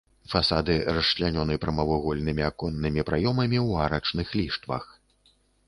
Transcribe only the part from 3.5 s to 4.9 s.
ў арачных ліштвах.